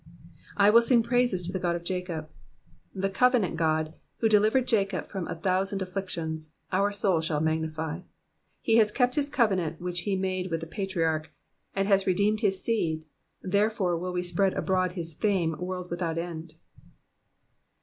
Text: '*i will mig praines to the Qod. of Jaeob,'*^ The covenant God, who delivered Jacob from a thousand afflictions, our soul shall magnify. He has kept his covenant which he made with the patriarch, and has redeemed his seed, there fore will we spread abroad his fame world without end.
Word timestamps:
'*i 0.57 0.67
will 0.71 0.81
mig 0.89 1.03
praines 1.03 1.45
to 1.45 1.51
the 1.51 1.59
Qod. 1.59 1.75
of 1.75 1.83
Jaeob,'*^ 1.83 2.25
The 2.95 3.09
covenant 3.11 3.55
God, 3.55 3.93
who 4.17 4.27
delivered 4.29 4.67
Jacob 4.67 5.05
from 5.09 5.27
a 5.27 5.35
thousand 5.35 5.83
afflictions, 5.83 6.55
our 6.71 6.91
soul 6.91 7.21
shall 7.21 7.39
magnify. 7.39 7.99
He 8.63 8.77
has 8.77 8.91
kept 8.91 9.13
his 9.13 9.29
covenant 9.29 9.79
which 9.79 9.99
he 9.99 10.15
made 10.15 10.49
with 10.49 10.61
the 10.61 10.65
patriarch, 10.65 11.31
and 11.75 11.87
has 11.87 12.07
redeemed 12.07 12.39
his 12.39 12.63
seed, 12.63 13.05
there 13.43 13.69
fore 13.69 13.95
will 13.95 14.11
we 14.13 14.23
spread 14.23 14.55
abroad 14.55 14.93
his 14.93 15.13
fame 15.13 15.55
world 15.59 15.91
without 15.91 16.17
end. 16.17 16.55